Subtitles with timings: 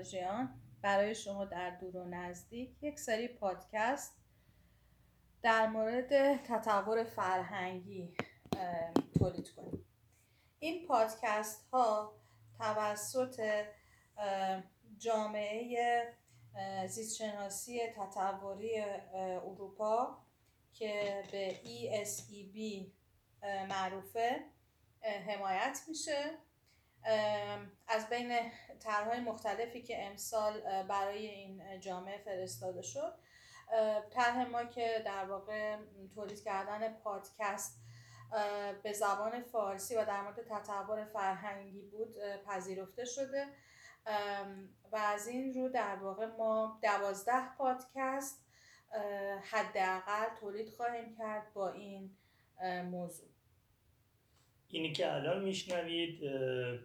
[0.00, 4.16] گاراژیان برای شما در دور و نزدیک یک سری پادکست
[5.42, 8.14] در مورد تطور فرهنگی
[9.18, 9.86] تولید کنیم.
[10.58, 12.16] این پادکست ها
[12.58, 13.64] توسط
[14.98, 16.02] جامعه
[16.88, 20.18] زیستشناسی تطوری اروپا
[20.72, 22.86] که به ESEB
[23.68, 24.44] معروفه
[25.02, 26.38] حمایت میشه.
[27.88, 28.50] از بین
[28.80, 33.14] طرحهای مختلفی که امسال برای این جامعه فرستاده شد.
[34.10, 35.76] طرح ما که در واقع
[36.14, 37.80] تولید کردن پادکست
[38.82, 43.46] به زبان فارسی و در مورد تطور فرهنگی بود پذیرفته شده.
[44.92, 48.44] و از این رو در واقع ما دوازده پادکست
[49.50, 52.16] حداقل تولید خواهیم کرد با این
[52.90, 53.28] موضوع.
[54.72, 56.20] اینی که الان میشنوید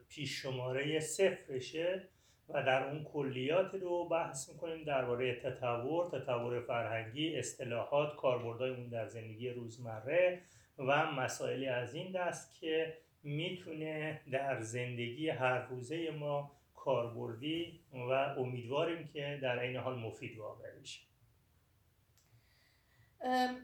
[0.09, 2.01] پیش شماره صفرشه
[2.49, 9.07] و در اون کلیات رو بحث می‌کنیم درباره تطور، تطور فرهنگی، اصطلاحات، کاربردهای اون در
[9.07, 10.41] زندگی روزمره
[10.77, 19.07] و مسائلی از این دست که می‌تونه در زندگی هر روزه ما کاربردی و امیدواریم
[19.07, 20.99] که در این حال مفید واقع بشه.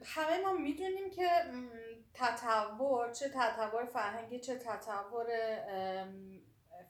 [0.06, 1.30] همه ما می‌دونیم که
[2.14, 5.28] تطور چه تطور فرهنگی چه تطور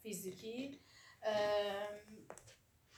[0.04, 0.82] فیزیکی.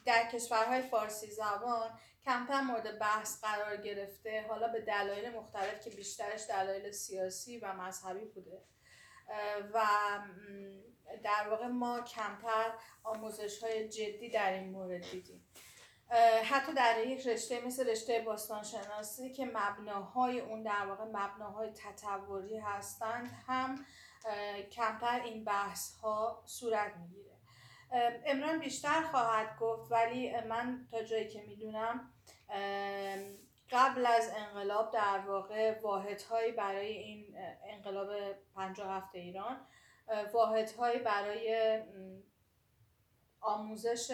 [0.06, 6.48] در کشورهای فارسی زبان کمتر مورد بحث قرار گرفته حالا به دلایل مختلف که بیشترش
[6.50, 8.62] دلایل سیاسی و مذهبی بوده.
[9.74, 9.86] و
[11.24, 15.46] در واقع ما کمتر آموزش های جدی در این مورد دیدیم.
[16.44, 23.32] حتی در یک رشته مثل رشته باستانشناسی که مبناهای اون در واقع مبناهای تطوری هستند
[23.48, 23.86] هم
[24.72, 27.34] کمتر این بحث ها صورت می‌گیره.
[28.26, 32.14] امران بیشتر خواهد گفت ولی من تا جایی که می‌دونم
[33.72, 37.38] قبل از انقلاب در واقع واحدهایی برای این
[37.70, 38.10] انقلاب
[38.56, 39.68] پنجاه هفته ایران
[40.34, 41.82] واحدهایی برای
[43.44, 44.12] آموزش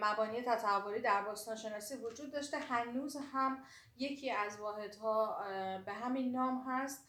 [0.00, 2.58] مبانی تطوری در باستانشناسی وجود داشته.
[2.58, 3.64] هنوز هم
[3.96, 5.38] یکی از واحدها
[5.86, 7.08] به همین نام هست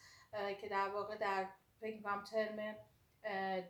[0.60, 1.48] که در واقع در
[1.80, 2.76] فکر ترم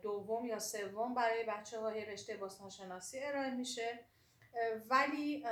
[0.01, 3.99] دوم یا سوم برای بچه های رشته باستانشناسی ارائه میشه.
[4.89, 5.45] ولی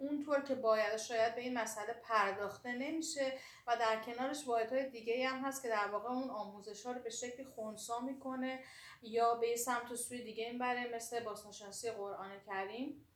[0.00, 3.32] اونطور که باید شاید به این مسئله پرداخته نمیشه
[3.66, 7.10] و در کنارش واحدهای دیگه هم هست که در واقع اون آموزش ها رو به
[7.10, 8.60] شکلی خونسا می‌کنه
[9.02, 13.06] یا به سمت و سوی دیگه برای مثل باستانشناسی قرآن کریم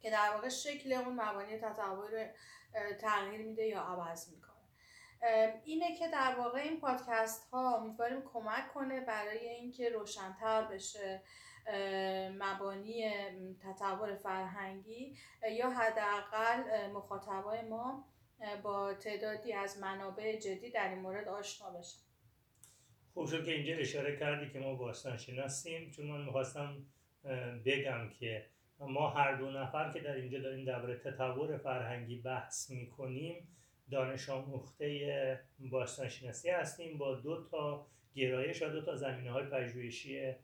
[0.00, 4.54] که در واقع شکل اون مبانی تطور رو تغییر میده یا عوض می‌کنه.
[5.64, 11.22] اینه که در واقع این پادکست ها امیدواریم کمک کنه برای اینکه روشنتر بشه.
[12.38, 13.12] مبانی
[13.62, 15.16] تطور فرهنگی
[15.50, 18.04] یا حداقل مخاطبای ما
[18.62, 21.98] با تعدادی از منابع جدی در این مورد آشنا بشن.
[23.14, 26.86] خوب شد که اینجا اشاره کردی که ما باستان شناسیم چون من می‌خواستم
[27.64, 28.46] بگم که
[28.80, 33.48] ما هر دو نفر که در اینجا داریم درباره تطور فرهنگی بحث می‌کنیم
[33.90, 40.34] دانش آموخته باستانشناسی هستیم با دو تا گرایش و دو تا زمینه های پژوهشی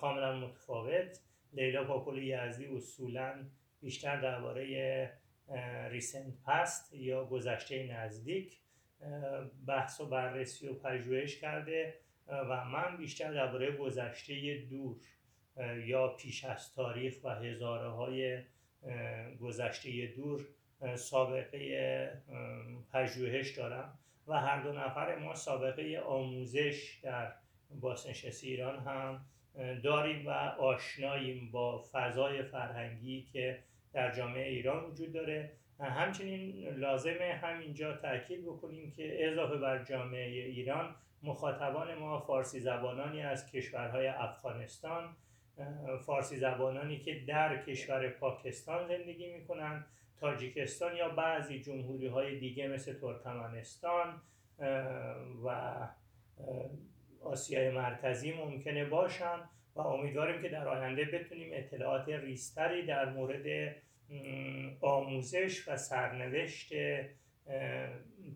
[0.00, 1.20] کاملا متفاوت.
[1.52, 3.34] لیلا پاپول یزدی اصولا
[3.80, 5.12] بیشتر درباره
[5.90, 8.58] ریسنت پست یا گذشته نزدیک
[9.66, 11.94] بحث و بررسی و پژوهش کرده
[12.28, 14.96] و من بیشتر درباره گذشته دور
[15.84, 18.42] یا پیش از تاریخ و هزاره های
[19.40, 20.46] گذشته دور
[20.96, 22.22] سابقه
[22.92, 27.32] پژوهش دارم و هر دو نفر ما سابقه آموزش در
[27.70, 29.24] بازنشستی ایران هم
[29.82, 30.30] داریم و
[30.60, 33.58] آشناییم با فضای فرهنگی که
[33.92, 35.50] در جامعه ایران وجود داره.
[35.80, 43.50] همچنین لازمه همینجا تاکید بکنیم که اضافه بر جامعه ایران مخاطبان ما فارسی زبانانی از
[43.50, 45.16] کشورهای افغانستان
[46.06, 49.86] فارسی زبانانی که در کشور پاکستان زندگی می‌کنند
[50.20, 54.20] تاجیکستان یا بعضی جمهوری های دیگه مثل ترکمنستان
[55.44, 55.74] و
[57.20, 59.38] آسیای مرکزی ممکنه باشن
[59.74, 63.74] و امیدواریم که در آینده بتونیم اطلاعات ریستری در مورد
[64.80, 66.72] آموزش و سرنوشت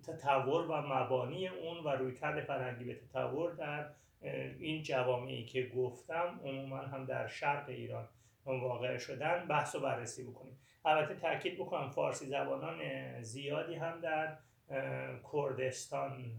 [0.06, 3.86] تطور و مبانی اون و رویکرد فرهنگی به تطور در
[4.58, 8.08] این جوامعی که گفتم عموما هم در شرق ایران
[8.46, 10.58] واقع شدن بحث و بررسی بکنیم.
[10.84, 12.78] البته تاکید بکنم فارسی زبانان
[13.22, 14.36] زیادی هم در
[15.32, 16.30] کردستان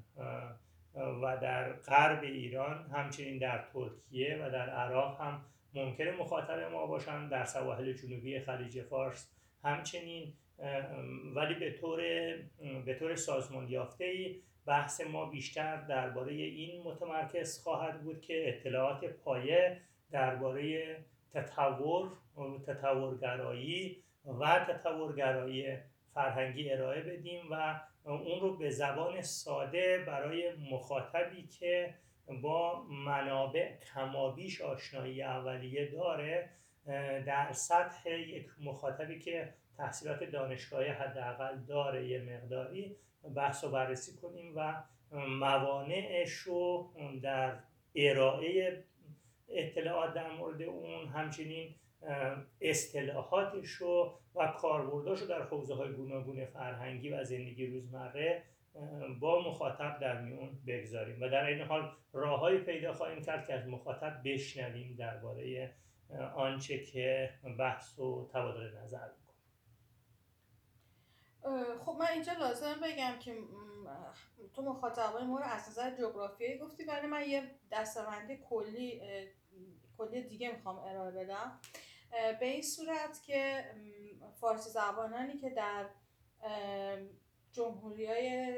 [0.95, 7.27] و در غرب ایران همچنین در ترکیه و در عراق هم ممکنه مخاطب ما باشن.
[7.27, 9.31] در سواحل جنوبی خلیج فارس
[9.63, 10.33] همچنین
[11.35, 11.97] ولی به طور
[12.85, 19.05] به طور سازمان یافته ای بحث ما بیشتر درباره این متمرکز خواهد بود که اطلاعات
[19.05, 19.81] پایه
[20.11, 20.97] درباره
[21.33, 22.11] تطور
[22.67, 25.77] تطورگرایی و تطورگرایی
[26.13, 31.93] فرهنگی ارائه بدیم و اون رو به زبان ساده برای مخاطبی که
[32.41, 36.49] با منابع کمابیش آشنایی اولیه داره
[37.25, 42.95] در سطح یک مخاطبی که تحصیلات دانشگاهی حداقل داره یه مقداری
[43.35, 47.59] بحث و بررسی کنیم و موانعش رو در
[47.95, 48.83] ارائه
[49.49, 51.75] اطلاعات در مورد اون همچنین
[52.61, 58.43] اصطلاحاتش رو و کاربرداش رو در حوزه های گوناگون فرهنگی و زندگی روزمره
[59.19, 63.67] با مخاطب در میون بگذاریم و در این حال راههایی پیدا خواهیم کرد که از
[63.67, 65.73] مخاطب بشنویم درباره
[66.35, 69.07] آنچه که بحث و تبادل نظر
[71.85, 73.35] خب من اینجا لازم بگم که
[74.53, 79.01] تو مخاطبای ما رو از نظر جغرافیایی گفتی ولی من یه دستبندی کلی
[79.97, 81.59] کلی دیگه می‌خوام ارائه بدم.
[82.39, 83.65] به این صورت که
[84.41, 85.89] فارسی زبانانی که در
[87.51, 88.57] جمهوری های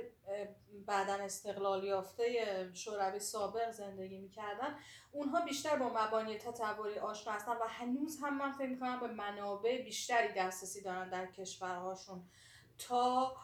[0.85, 4.75] بعدا استقلال یافته شوروی سابق زندگی می‌کردن
[5.11, 9.81] اونها بیشتر با مبانی تطوری آشنا هستن و هنوز هم من فکر می‌کنم به منابع
[9.81, 12.29] بیشتری دسترسی دارن در کشورهاشون.
[12.77, 13.35] تا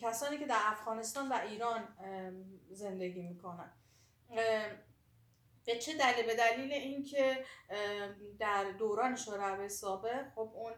[0.00, 1.88] کسانی که در افغانستان و ایران
[2.70, 3.72] زندگی می‌کنن.
[5.68, 7.44] به چه دلیل؟ به دلیل اینکه
[8.38, 10.72] در دوران شوروی سابق خب اون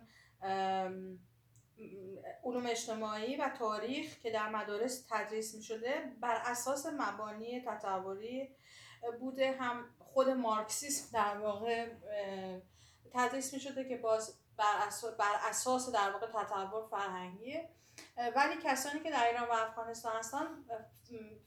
[2.45, 8.57] علوم اجتماعی و تاریخ که در مدارس تدریس می شده بر اساس مبانی تطوری
[9.21, 9.53] بوده.
[9.53, 11.89] هم خود مارکسیسم در واقع
[13.13, 17.69] تدریس می شده که باز بر اساس, بر اساس در واقع تطور فرهنگیه
[18.37, 20.47] ولی کسانی که در ایران و افغانستان هستن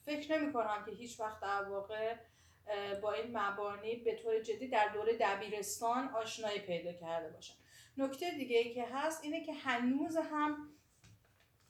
[0.06, 2.16] فکر نمی کنم که هیچ وقت در واقع
[3.02, 7.54] با این مبانی به طور جدی در دوره دبیرستان آشنایی پیدا کرده باشن.
[7.98, 10.70] نکته دیگه ای که هست اینه که هنوز هم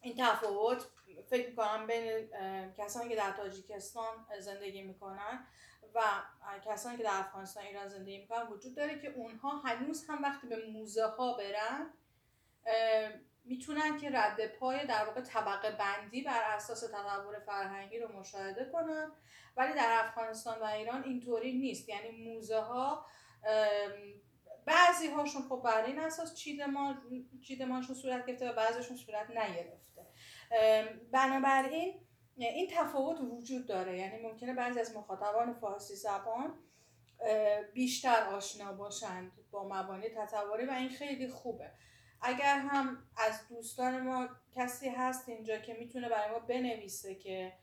[0.01, 0.85] این تفاوت
[1.29, 2.29] فکر می‌کنم بین
[2.77, 5.47] کسانی که در تاجیکستان زندگی می‌کنن
[5.95, 6.01] و
[6.65, 10.65] کسانی که در افغانستان ایران زندگی می‌کنن وجود داره که اونها هنوز هم وقتی به
[10.71, 11.93] موزه ها برن
[13.45, 19.11] می‌تونن که رد پای در واقع طبقه بندی بر اساس تطور فرهنگی رو مشاهده کنن.
[19.57, 21.89] ولی در افغانستان و ایران اینطوری نیست.
[21.89, 23.05] یعنی موزه ها
[24.65, 27.01] بعضی هاشون خب بر این اساس چیدمان
[27.47, 30.07] چیدمانشون صورت گرفته و بعضیشون صورت نگرفته.
[31.11, 32.07] بنابراین
[32.37, 33.97] این تفاوت وجود داره.
[33.97, 36.59] یعنی ممکنه بعضی از مخاطبان فارسی زبان
[37.73, 41.71] بیشتر آشنا باشند با مبانی تطوری و این خیلی خوبه.
[42.23, 47.53] اگر هم از دوستان ما کسی هست اینجا که می‌تونه برای ما بنویسه که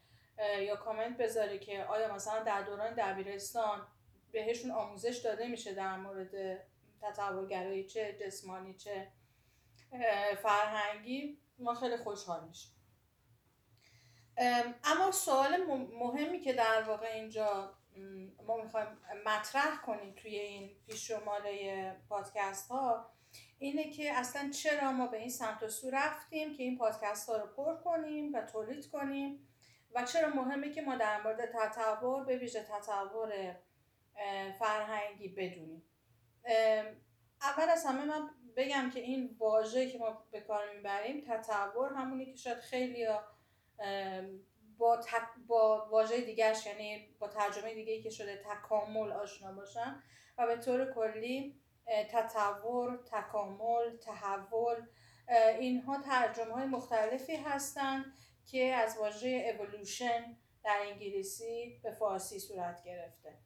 [0.61, 3.87] یا کامنت بذاره که آیا مثلا در دوران دبیرستان
[4.33, 6.61] بهشون آموزش داده میشه در مورد
[7.03, 9.09] تطورگرایی چه جسمانی چه
[10.43, 12.73] فرهنگی ما خیلی خوشحال میشیم.
[14.85, 17.75] اما سوال مهمی که در واقع اینجا
[18.47, 18.89] ما می‌خوایم
[19.27, 21.13] مطرح کنیم توی این پیش
[22.09, 23.11] پادکست ها
[23.63, 27.37] اینه که اصلا چرا ما به این سمت و سو رفتیم که این پادکست ها
[27.37, 29.49] رو پر کنیم و تولید کنیم
[29.95, 33.57] و چرا مهمه که ما در مورد تطور به ویژه تطور
[34.59, 35.83] فرهنگی بدونیم.
[37.43, 42.27] اول از همه من بگم که این واژه که ما به کار می‌بریم تطور همونی
[42.27, 43.07] که شاید خیلی
[44.79, 45.01] با,
[45.47, 50.03] با واژه دیگرش یعنی با ترجمه دیگه که شده تکامل آشنا باشن
[50.39, 51.61] و به طور کلی
[52.11, 54.87] تطور، تکامل، تحول
[55.59, 58.05] اینها ترجمه های مختلفی هستند
[58.47, 63.39] که از واژه اولوشن در انگلیسی به فارسی صورت گرفته.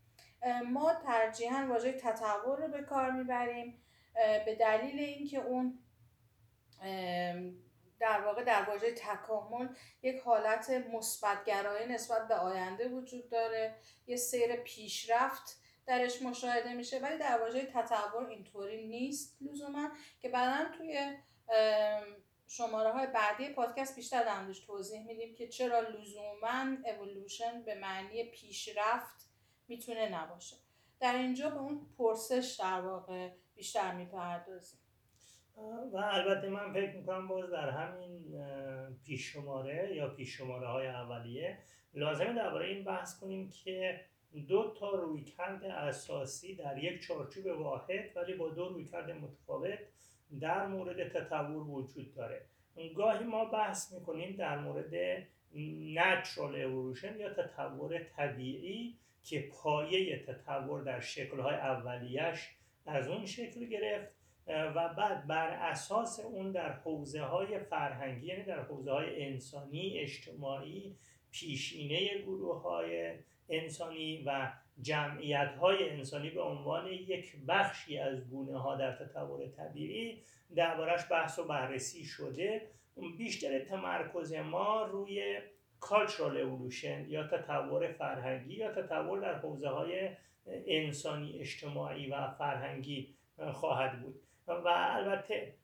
[0.72, 3.82] ما ترجیحاً واژه تطور رو به کار می‌بریم
[4.46, 5.78] به دلیل اینکه اون
[8.00, 9.68] در واقع در واژه تکامل
[10.02, 13.74] یک حالت مثبتگرایی نسبت به آینده وجود داره
[14.06, 20.76] یه سیر پیشرفت درش مشاهده میشه ولی در واژه تطور اینطوری نیست لزوما که بعدا
[20.78, 21.16] توی
[22.46, 29.30] شماره های بعدی پادکست بیشتر در توضیح میدیم که چرا لزوما اولوشن به معنی پیشرفت
[29.68, 30.56] می‌تونه نباشه.
[31.00, 34.80] در اینجا به اون پرسش در واقع بیشتر می‌پردازیم.
[35.92, 38.34] و البته من فکر می‌کنم باز در همین
[39.06, 41.58] پیش شماره یا پیش شماره های اولیه
[41.94, 44.00] لازمه درباره این بحث کنیم که
[44.40, 49.78] دو تا رویکرد اساسی در یک چارچوب واحد ولی با دو رویکرد متفاوت
[50.40, 52.46] در مورد تطور وجود داره.
[52.96, 55.22] گاهی ما بحث می‌کنیم در مورد
[55.94, 62.50] natural evolution یا تطور طبیعی که پایه تطور در شکلهای اولیش
[62.86, 64.12] از اون شکل گرفت
[64.46, 70.96] و بعد بر اساس اون در حوزه های فرهنگی یعنی در حوزه های انسانی اجتماعی
[71.30, 73.14] پیشینه گروه های
[73.48, 80.22] انسانی و جمعیت های انسانی به عنوان یک بخشی از گونه ها در تطور طبیعی
[80.56, 82.70] دربارش بحث و بررسی شده.
[83.18, 85.38] بیشتر تمرکز ما روی
[85.80, 90.10] cultural evolution یا تطور فرهنگی یا تطور در حوزه های
[90.46, 93.14] انسانی اجتماعی و فرهنگی
[93.52, 94.20] خواهد بود.
[94.46, 95.54] و البته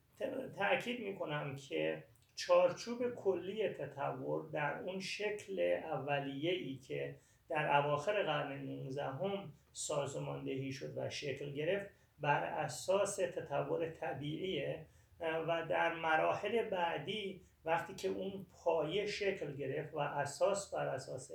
[0.57, 7.17] تاکید می‌کنم که چارچوب کلی تطور در اون شکل اولیه ای که
[7.51, 11.91] در اواخر قرن 19 هم سازماندهی شد و شکل گرفت
[12.21, 14.87] بر اساس تطور طبیعیه
[15.21, 21.33] و در مراحل بعدی وقتی که اون پایه شکل گرفت و اساس بر اساس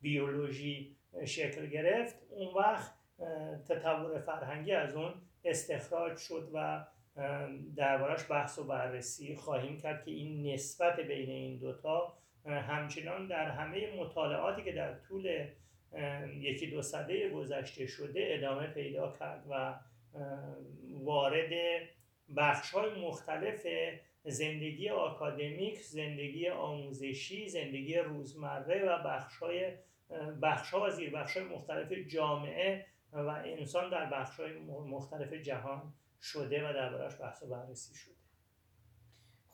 [0.00, 2.92] بیولوژی شکل گرفت اون وقت
[3.68, 6.84] تطور فرهنگی از اون استخراج شد و
[7.76, 12.17] دربارش بحث و بررسی خواهیم کرد که این نسبت بین این دوتا
[12.48, 15.46] همچنان در همه مطالعاتی که در طول
[16.38, 19.74] یکی دو سده گذشته شده ادامه پیدا کرد و
[20.90, 21.50] وارد
[22.36, 23.66] بخش های مختلف
[24.24, 29.72] زندگی آکادمیک، زندگی آموزشی، زندگی روزمره و بخش های
[30.42, 35.92] بخش ها و زیر بخش های مختلف جامعه و انسان در بخش های مختلف جهان
[36.22, 38.17] شده و دربارش بحث و بررسی شده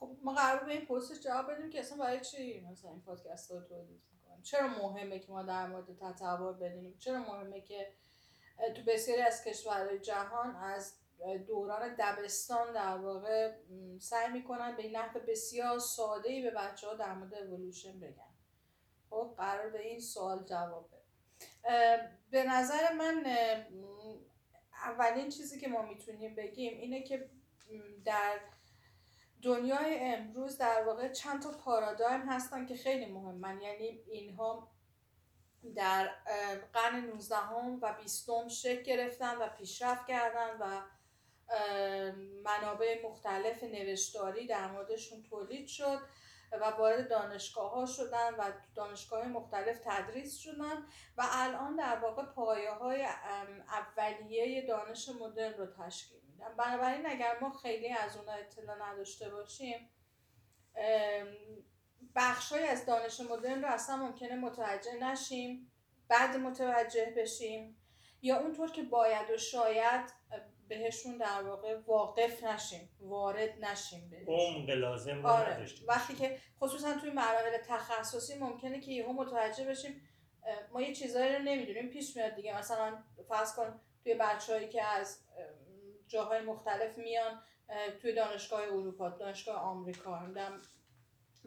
[0.05, 3.51] خب ما قرار به این پرسش جواب بدیم که اصلا برای چی مثلا این پادکست
[3.51, 7.93] رو تولید می‌کنیم؟ چرا مهمه که ما در مورد تطور بدونیم؟ چرا مهمه که
[8.77, 10.95] تو بسیاری از کشورهای جهان از
[11.47, 13.55] دوران دبستان در واقع
[14.01, 18.35] سعی می‌کنن به نحو بسیار ساده ای به بچه ها در مورد اولوشن بگن.
[19.11, 21.05] خب قرار به این سوال جواب بده
[22.31, 23.25] به نظر من
[24.85, 27.31] اولین چیزی که ما می‌تونیم بگیم اینه که
[28.05, 28.41] در
[29.45, 33.61] دنیای امروز در واقع چند تا پارادایم هستن که خیلی مهمن.
[33.61, 34.71] یعنی اینها
[35.77, 36.11] در
[36.73, 37.37] قرن 19
[37.83, 40.83] و 20 شکل گرفتن و پیشرفت کردن و
[42.45, 45.99] منابع مختلف نوشتاری در موردشون تولید شد
[46.53, 50.87] و وارد دانشگاه ها شدن و دانشگاه مختلف تدریس شدن
[51.17, 53.07] و الان در واقع پایه های
[53.69, 59.91] اولیه دانش مدرن رو تشکیل میدن بنابراین اگر ما خیلی از اونها اطلاع نداشته باشیم
[62.15, 65.73] بخشهایی از دانش مدرن رو اصلا ممکنه متوجه نشیم
[66.09, 67.77] بعد متوجه بشیم
[68.23, 70.13] یا اونطور که باید و شاید
[70.69, 75.67] بهشون در واقع واقف نشیم وارد نشیم بهشون عمق لازم آره.
[75.89, 80.03] وقتی که خصوصا توی مراحل تخصصی ممکنه که یهو متوجه بشیم
[80.73, 82.59] ما یه چیزایی رو نمی‌دونیم پیش میاد دیگه.
[82.59, 85.19] مثلا فرض کن توی بچههایی که از
[86.09, 87.43] جاهای مختلف میان
[88.03, 90.19] توی دانشگاه اروپا دانشگاه آمریکا.
[90.19, 90.63] میدم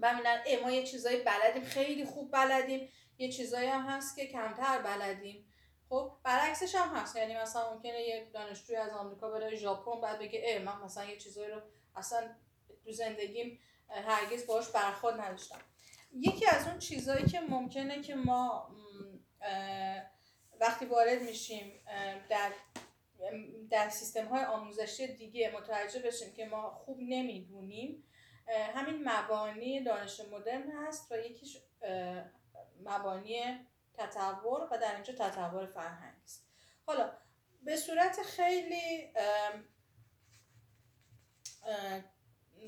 [0.04, 1.64] ببینن ما یه چیزایی بلدیم.
[1.64, 2.90] خیلی خوب بلدیم.
[3.18, 5.54] یه چیزایی هم هست که کمتر بلدیم.
[5.90, 7.16] خب برعکسش هم هست.
[7.16, 11.18] یعنی مثلا ممکنه یه دانشجوی از آمریکا بره ژاپن بعد بگه ای من مثلا یه
[11.18, 11.62] چیزایی رو
[11.96, 12.36] اصلا
[12.84, 13.60] تو زندگیم
[13.90, 15.60] هرگز باش برخورد نداشتم.
[16.14, 18.76] یکی از اون چیزهایی که ممکنه که ما
[20.60, 21.84] وقتی وارد میشیم
[22.30, 22.52] در
[23.70, 28.04] در سیستم های آموزشی دیگه متوجه بشیم که ما خوب نمی‌دونیم.
[28.76, 31.58] همین مبانی دانش مدرن هست و یکیش
[32.84, 36.48] مبانی تطور و در اینجا تطور فرهنگی است.
[36.86, 37.18] حالا
[37.64, 39.14] به صورت خیلی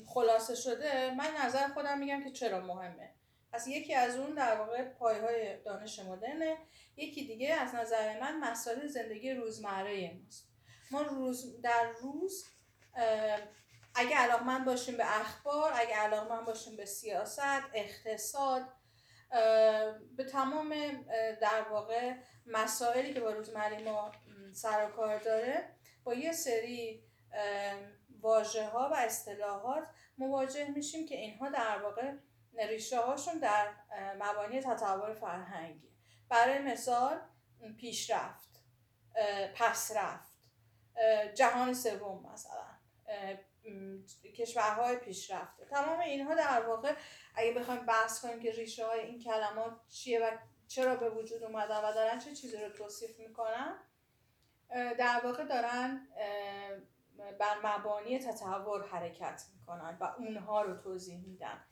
[0.06, 3.14] خلاصه شده من نظر خودم میگم که چرا مهمه.
[3.52, 6.56] پس یکی از اون در واقع پایه های دانش مدرنه
[6.96, 10.48] یکی دیگه از نظر من مسائل زندگی روزمره ماست.
[10.90, 12.44] ما روز در روز
[13.94, 18.62] اگه علاقمند باشیم به اخبار اگه علاقمند باشیم به سیاست اقتصاد
[20.16, 20.74] به تمام
[21.40, 22.14] در واقع
[22.46, 24.12] مسائلی که با روزمره ما
[24.52, 27.04] سر و کار داره با یه سری
[28.20, 29.84] واژه ها و اصطلاحات
[30.18, 32.12] مواجه میشیم که اینها در واقع
[32.66, 33.68] ریشه هاشون در
[34.18, 35.90] مبانی تطور فرهنگی.
[36.28, 37.20] برای مثال
[37.78, 38.60] پیشرفت
[39.54, 40.40] پسرفت
[41.34, 42.70] جهان سوم مثلا
[44.36, 46.94] کشورهای پیشرفته تمام اینها در واقع
[47.34, 50.30] اگه بخوایم بحث کنیم که ریشه های این کلمات چیه و
[50.68, 53.78] چرا به وجود اومدن و دارن چه چیزی رو توصیف می‌کنن
[54.98, 56.08] در واقع دارن
[57.38, 61.64] بر مبانی تطور حرکت می‌کنن و اونها رو توضیح میدن.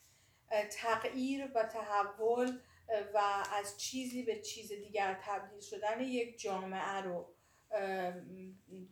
[0.70, 2.60] تغییر و تحول
[3.14, 7.34] و از چیزی به چیز دیگر تبدیل شدن یک جامعه رو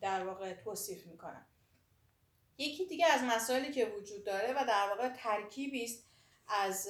[0.00, 1.46] در واقع توصیف می‌کنن
[2.58, 6.06] یکی دیگه از مسائلی که وجود داره و در واقع ترکیبی است
[6.48, 6.88] از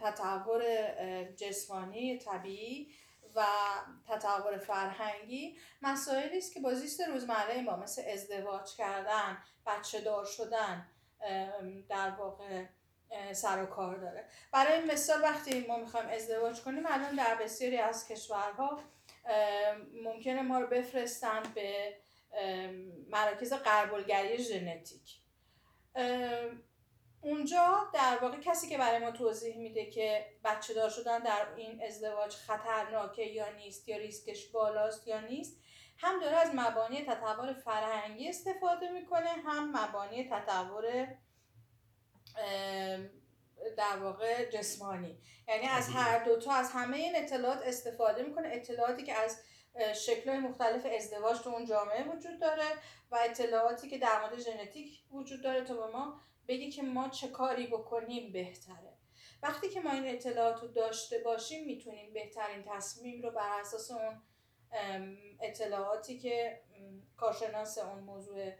[0.00, 0.64] تطور
[1.36, 2.92] جسمانی طبیعی
[3.34, 3.46] و
[4.08, 10.86] تطور فرهنگی مسائلی است که با زیست روزمره ما مثل ازدواج کردن بچه دار شدن
[11.88, 12.64] در واقع
[13.32, 14.24] سر و کار داره.
[14.52, 18.80] برای مثال وقتی ما می‌خوایم ازدواج کنیم الان در بسیاری از کشورها
[20.04, 21.96] ممکنه ما رو بفرستن به
[23.08, 25.20] مراکز قربالگری ژنتیک.
[27.20, 31.82] اونجا در واقع کسی که برای ما توضیح میده که بچه دار شدن در این
[31.82, 35.60] ازدواج خطرناکه یا نیست یا ریسکش بالاست یا نیست
[35.98, 41.08] هم داره از مبانی تطور فرهنگی استفاده می‌کنه هم مبانی تطور
[43.76, 45.18] در واقع جسمانی.
[45.48, 48.48] یعنی از هر دوتا از همه این اطلاعات استفاده می‌کنه.
[48.52, 49.40] اطلاعاتی که از
[50.06, 52.68] شکلهای مختلف ازدواج تو اون جامعه وجود داره
[53.10, 57.28] و اطلاعاتی که در مورد ژنتیک وجود داره تا به ما بگی که ما چه
[57.28, 58.98] کاری بکنیم بهتره.
[59.42, 64.22] وقتی که ما این اطلاعات رو داشته باشیم می‌تونیم بهترین تصمیم رو بر اساس اون
[65.40, 66.60] اطلاعاتی که
[67.16, 68.52] کارشناس اون موضوع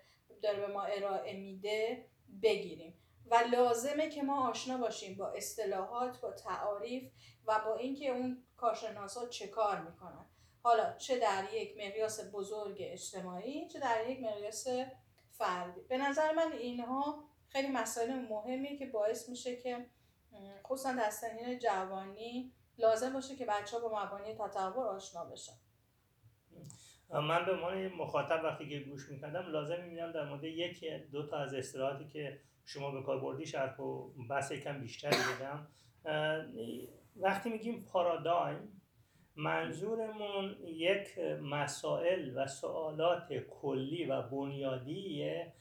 [0.42, 2.04] داره به ما ارائه میده
[2.42, 2.94] بگیریم.
[3.31, 7.12] و لازمه که ما آشنا باشیم با اصطلاحات با تعاریف
[7.47, 10.27] و با اینکه اون کارشناسا چه کار می‌کنن.
[10.62, 14.67] حالا چه در یک مقیاس بزرگ اجتماعی چه در یک مقیاس
[15.31, 15.81] فردی.
[15.81, 19.87] به نظر من اینها خیلی مسائل مهمیه که باعث میشه که
[20.67, 25.53] خصوصا در سنین جوانی لازم باشه که بچه ها با مبانی تطور آشنا بشن.
[27.11, 31.37] من به عنوان مخاطب وقتی که گوش می‌کردم لازم می‌بینم در مورد یکی دو تا
[31.37, 35.66] از اصطلاحاتی که شما به کار بردی شرح و بحث یکم بیشتری بدم.
[37.16, 38.83] وقتی میگیم پارادایم
[39.37, 45.52] منظورمون یک مسائل و سوالات کلی و بنیادیه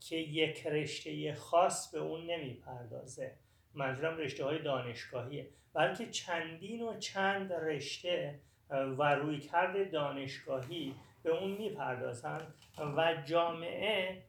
[0.00, 3.32] که یک رشته خاص به اون نمی‌پردازه.
[3.74, 5.50] منظورم رشته های دانشگاهیه.
[5.74, 12.54] بلکه چندین و چند رشته و رویکرد دانشگاهی به اون می‌پردازن
[12.96, 14.22] و جامعه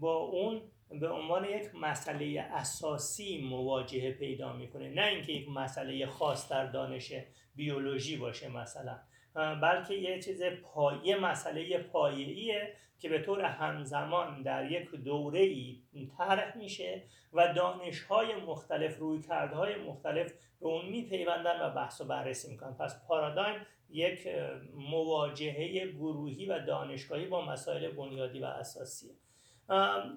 [0.00, 0.62] با اون
[1.00, 4.88] به عنوان یک مسئله اساسی مواجهه پیدا می‌کنه.
[4.88, 7.12] نه اینکه یک مسئله خاص در دانش
[7.54, 8.98] بیولوژی باشه مثلا
[9.34, 15.82] بلکه یه چیز پایه مسئله پایه‌ایه که به طور همزمان در یک دوره ای
[16.18, 17.02] طرح میشه
[17.32, 22.74] و دانش های مختلف رویکردهای مختلف به اون میپیوندن و بحث و بررسی می‌کنن.
[22.74, 24.28] پس پارادایم یک
[24.74, 29.12] مواجهه گروهی و دانشگاهی با مسائل بنیادی و اساسیه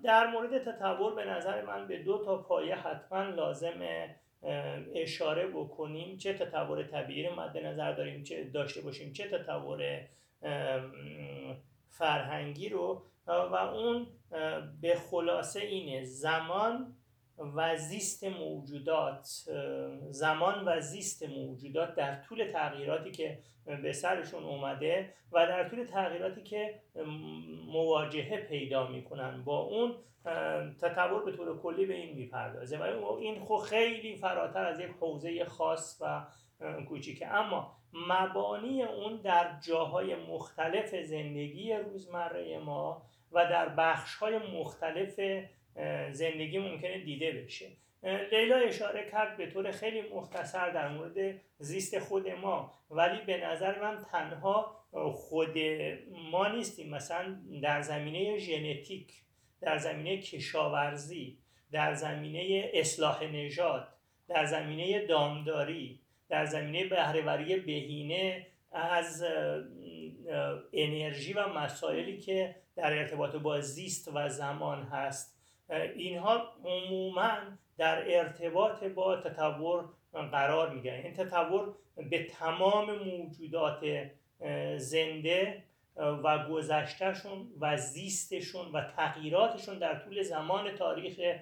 [0.04, 4.16] در مورد تطور به نظر من به دو تا پایه حتما لازمه
[4.96, 6.18] اشاره بکنیم.
[6.18, 10.02] چه تطور طبیعی رو مد نظر داریم چه داشته باشیم چه تطور
[11.90, 13.04] فرهنگی رو.
[13.28, 14.08] و اون
[14.82, 16.94] به خلاصه اینه زمان
[17.56, 19.26] و زیست موجودات
[20.10, 26.44] زمان و زیست موجودات در طول تغییراتی که به سرشون اومده و در طول تغییراتی
[26.44, 26.82] که
[27.68, 29.44] مواجهه پیدا می‌کنن.
[29.44, 29.96] با اون
[30.82, 35.46] تطور به طور کلی به این می‌پردازه و این خب خیلی فراتر از یک حوزه
[35.46, 36.26] خاص و
[36.90, 37.28] کوچیکه.
[37.28, 45.20] اما مبانی اون در جاهای مختلف زندگی روزمره ما و در بخشهای مختلف
[46.12, 47.68] زندگی ممکنه دیده بشه.
[48.32, 52.74] لیلا اشاره کرد به طور خیلی مختصر در مورد زیست خود ما.
[52.90, 55.58] ولی به نظر من تنها خود
[56.32, 56.90] ما نیستیم.
[56.90, 59.14] مثلا در زمینه ژنتیک
[59.62, 61.38] در زمینه کشاورزی
[61.72, 63.88] در زمینه اصلاح نژاد
[64.28, 69.24] در زمینه دامداری در زمینه بهرهوری بهینه از
[70.74, 75.37] انرژی و مسائلی که در ارتباط با زیست و زمان هست.
[75.70, 77.38] اینها عموما
[77.78, 79.86] در ارتباط با تطور
[80.32, 81.00] قرار می‌گیرن.
[81.00, 81.74] این تطور
[82.10, 84.10] به تمام موجودات
[84.78, 85.64] زنده
[85.96, 91.40] و گذشتهشون و زیستشون و تغییراتشون در طول زمان تاریخ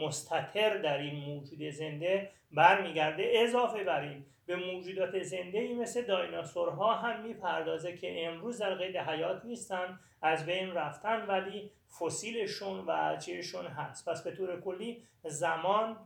[0.00, 3.32] مستطر در این موجود زنده برمیگرده.
[3.34, 9.44] اضافه بر این به موجودات زنده مثل دایناسورها هم می‌پردازه که امروز در قید حیات
[9.44, 14.08] نیستن از بین رفتن ولی فسیلشون و چیزشون هست.
[14.08, 15.96] پس به طور کلی زمان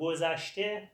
[0.00, 0.90] گذشته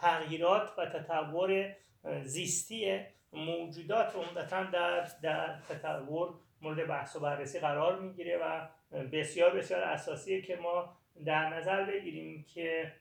[0.00, 1.76] تغییرات و تطور
[2.22, 3.00] زیستی
[3.32, 8.66] موجودات عمدتا در, در تطور مورد بحث و بررسی قرار می‌گیره و
[9.12, 12.92] بسیار بسیار اساسیه که ما در نظر بگیریم که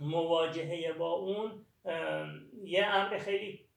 [0.00, 1.64] مواجهه با اون
[2.64, 3.68] یه امر خیلی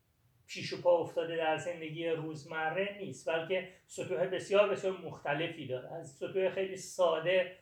[0.48, 5.94] پیش و پا افتاده در زندگی روزمره نیست بلکه سطوح بسیار بسیار مختلفی داره.
[5.94, 7.58] از سطوح خیلی ساده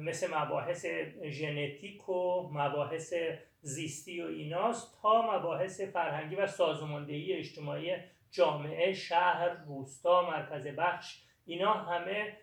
[0.00, 0.86] مثل مباحث
[1.24, 3.14] ژنتیک و مباحث
[3.60, 7.96] زیستی و ایناست تا مباحث فرهنگی و سازماندهی اجتماعی
[8.30, 11.22] جامعه شهر روستا مرکز بخش.
[11.46, 12.36] اینا همه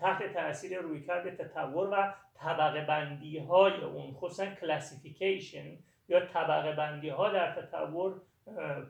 [0.00, 7.32] تحت تاثیر رویکرد تطور و طبقه بندی های اون خصوصا کلاسیفیکیشن یا طبقه بندی ها
[7.32, 8.20] در تطور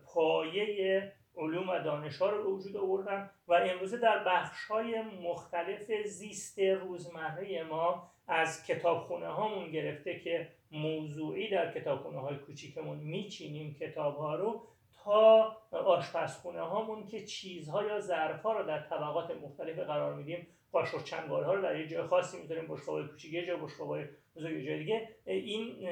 [0.06, 5.92] پایه علوم و دانش ها رو به وجود آوردن و امروزه در بخش های مختلف
[6.06, 14.16] زیست روزمره ما از کتابخونه هامون گرفته که موضوعی در کتابخونه های کوچیکمون میچینیم کتاب
[14.16, 14.62] ها رو.
[15.06, 21.04] تا آشپزخونه هامون که چیزها یا ظرف ها رو در طبقات مختلف قرار میدیم قاشق
[21.04, 24.04] چنگال ها رو در یه جای خاصی می‌ذاریم بشقابای کوچیک یه جای بشقابای
[24.36, 25.08] بزرگ جای دیگه.
[25.26, 25.88] این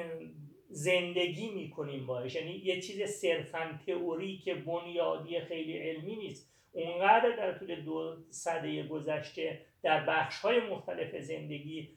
[0.69, 6.51] زندگی می‌کنیم باش یعنی یه چیز صرفا تئوری که بنیادی خیلی علمی نیست.
[6.71, 11.89] اونقدر در طول دو سده گذشته در بخش های مختلف زندگی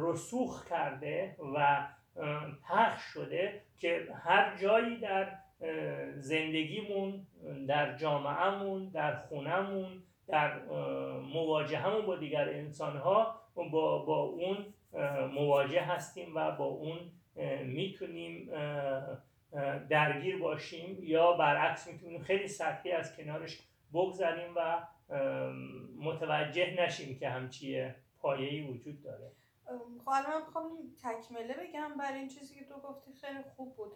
[0.00, 1.86] رسوخ کرده و
[2.68, 5.41] پخش شده که هر جایی در
[6.16, 7.26] زندگیمون
[7.68, 10.62] در جامعهمون در خونهمون در
[11.34, 14.56] مواجهمون با دیگر انسانها با, با اون
[15.34, 16.98] مواجه هستیم و با اون
[17.64, 18.50] می‌تونیم
[19.88, 23.58] درگیر باشیم یا برعکس می‌تونیم خیلی سطحی از کنارش
[23.92, 24.82] بگذریم و
[26.00, 29.30] متوجه نشیم که همچیه پایه‌ای وجود داره.
[30.04, 33.92] خب من می‌خوام تکمله بگم برای این چیزی که تو گفتی خیلی خوب بود.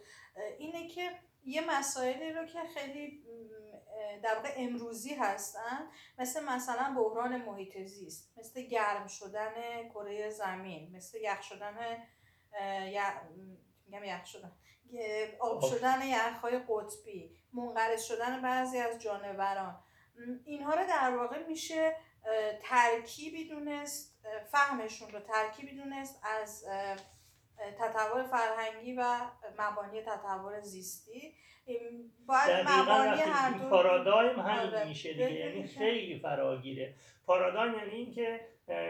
[0.58, 1.10] اینه که
[1.44, 3.24] یه مسائلی رو که خیلی
[4.22, 9.52] در واقع امروزی هستن مثل مثلا بحران محیط زیست مثل گرم شدن
[9.88, 11.98] کره زمین مثل یخ شدن
[13.86, 14.52] میگم یخ شدن
[15.40, 19.82] آب شدن یخهای قطبی منقرض شدن بعضی از جانوران.
[20.44, 21.96] اینها رو در واقع میشه
[22.62, 24.15] ترکیبی دونست
[24.52, 26.64] فهمشون رو ترکیبی دونست از
[27.78, 29.20] تطور فرهنگی و
[29.58, 31.34] مبانی تطور زیستی
[32.26, 34.88] باید مبانی هر دو پارادایم همین آره.
[34.88, 36.94] میشه دیگه یعنی خیلی فراگیره
[37.26, 38.40] پارادایم یعنی اینکه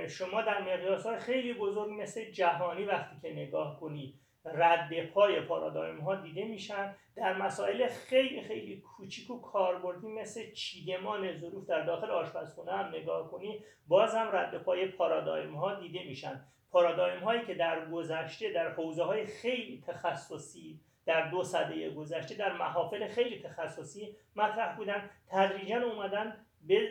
[0.09, 6.01] شما در مقیاس های خیلی بزرگ مثل جهانی وقتی که نگاه کنید رد پای پارادایم
[6.01, 6.95] ها دیده میشن.
[7.17, 13.31] در مسائل خیلی خیلی کوچیک و کاربردی مثل چیدمان ظروف در داخل آشپزخونه هم نگاه
[13.31, 16.45] کنی باز هم رد پای پارادایم ها دیده میشن.
[16.71, 22.53] پارادایم هایی که در گذشته در حوزه های خیلی تخصصی در دو سده گذشته در
[22.53, 25.11] محافل خیلی تخصصی مطرح بودن.
[25.29, 26.89] تدریجا اومدن به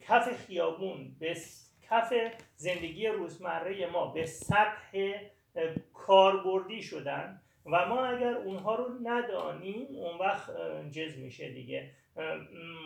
[0.00, 1.36] کف خیابون به
[1.90, 2.12] کف
[2.56, 5.12] زندگی روزمره ما به سطح
[5.94, 10.50] کاربردی شدن و ما اگر اونها رو ندانیم اون وقت
[10.90, 11.90] جز میشه دیگه.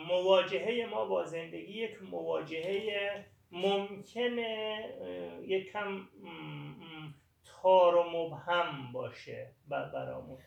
[0.07, 4.85] مواجهه ما با زندگی یک مواجهه ممکنه
[5.47, 6.07] یکم
[7.43, 10.37] تار و مبهم باشه برامون.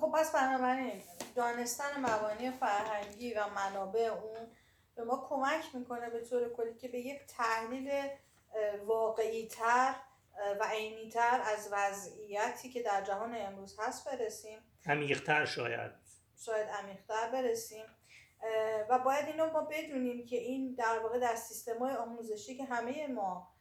[0.00, 1.02] خب پس بنابراین
[1.36, 4.46] دانستن مبانی فرهنگی و منابع اون
[4.96, 7.90] به ما کمک می‌کنه به طور کلی که به یک تحلیل
[8.86, 9.94] واقعی تر
[10.60, 14.58] و عینیتر از وضعیتی که در جهان امروز هست برسیم.
[14.86, 15.90] عمیقتر شاید.
[16.44, 17.84] شاید عمیقتر برسیم.
[18.88, 23.06] و باید اینو ما بدونیم که این در واقع در سیستم های آموزشی که همه
[23.06, 23.54] ما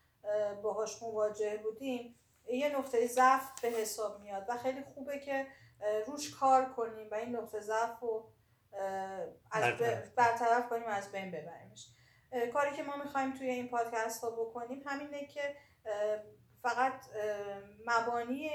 [0.63, 2.15] باهاش مواجه بودیم
[2.47, 5.47] یه نقطه ضعف به حساب میاد و خیلی خوبه که
[6.07, 8.31] روش کار کنیم و این نقطه ضعف رو
[9.51, 9.73] از
[10.15, 10.69] برطرف.
[10.69, 11.87] کنیم از بین ببریمش.
[12.53, 15.55] کاری که ما می‌خوایم توی این پادکست ها بکنیم همینه که
[16.63, 16.93] فقط
[17.85, 18.51] مبانی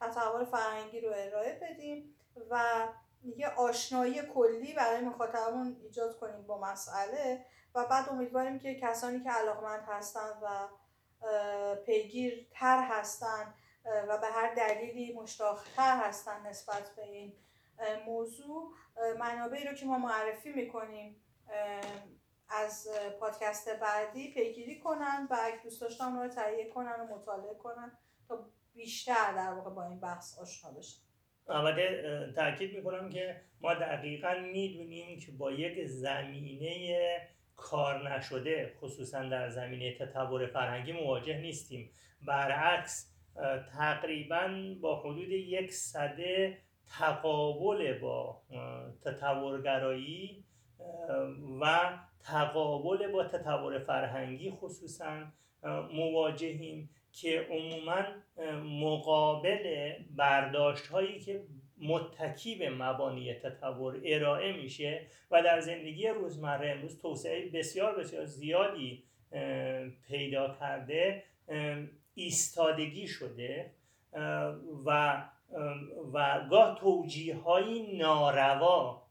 [0.00, 2.16] تصور فرهنگی رو ارائه بدیم
[2.50, 2.86] و
[3.36, 9.30] یه آشنایی کلی برای مخاطبمون ایجاد کنیم با مسئله و بعد امیدواریم که کسانی که
[9.30, 10.68] علاقمند هستن و
[11.86, 13.54] پیگیر تر هستن
[14.08, 17.32] و به هر دلیلی مشتاقتر هستن نسبت به این
[18.06, 18.72] موضوع
[19.18, 21.22] منابعی رو که ما معرفی می‌کنیم
[22.52, 22.88] از
[23.20, 27.92] پادکست بعدی پیگیری کنن و اگه دوست داشتن رو تهیه کنن و مطالعه کنن
[28.28, 31.02] تا بیشتر در واقع با این بحث آشنا بشن.
[31.48, 36.98] البته تاکید می‌کنم که ما دقیقا می‌دونیم که با یک زمینه
[37.56, 41.90] کار نشده خصوصا در زمینه تطور فرهنگی مواجه نیستیم.
[42.26, 43.12] برعکس
[43.78, 46.58] تقریبا با حدود یک صده
[46.98, 48.42] تقابل با
[49.04, 50.44] تطورگرایی
[51.60, 51.90] و
[52.24, 55.22] تقابل با تطور فرهنگی خصوصا
[55.92, 58.02] مواجهیم که عموما
[58.64, 61.42] مقابل برداشت هایی که
[61.78, 69.04] متکی به مبانی تطور ارائه میشه و در زندگی روزمره امروز توسعه بسیار بسیار زیادی
[70.08, 71.22] پیدا کرده
[72.14, 73.70] ایستادگی شده
[74.86, 75.22] و
[76.12, 79.01] و گاه توجیه های ناروا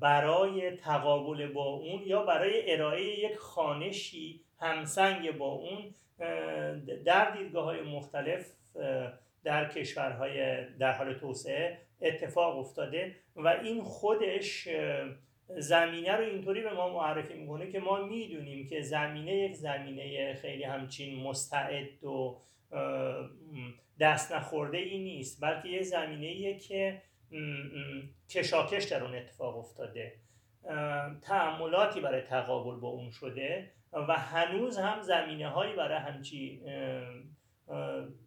[0.00, 5.94] برای تقابل با اون یا برای ارائه یک خانشی همسنگ با اون
[7.04, 8.52] در دیدگاه های مختلف
[9.44, 14.68] در کشورهای در حال توسعه اتفاق افتاده و این خودش
[15.48, 20.64] زمینه رو اینطوری به ما معرفی می‌کنه که ما می‌دونیم که زمینه یک زمینه خیلی
[20.64, 22.36] همچین مستعد و
[24.00, 27.02] دست نخورده ای نیست بلکه یک زمینه که
[28.30, 30.12] کشاکش در اون اتفاق افتاده.
[31.22, 36.62] تعملاتی برای تقابل با اون شده و هنوز هم زمینه هایی برای همچی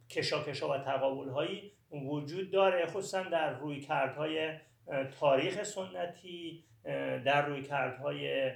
[0.10, 4.52] کشاکش ها و تقابل هایی وجود داره خصوصا در روی کردهای
[5.20, 6.64] تاریخ سنتی
[7.26, 8.52] در روی کردهای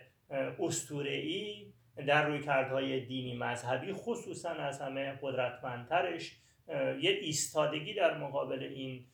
[0.59, 1.73] استورئی
[2.07, 6.37] در روی کردهای دینی مذهبی خصوصا از همه قدرتمندترش.
[7.01, 9.05] یه ایستادگی در مقابل این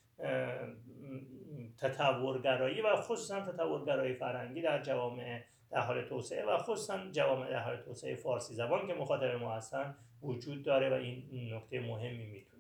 [1.81, 7.77] تطورگرایی و خصوصا تطورگرایی فرنگی در جوامع در حال توسعه و خصوصا جوامع در حال
[7.77, 12.58] توسعه فارسی زبان که مخاطب ما هستن وجود داره و این نکته مهمی می‌تونه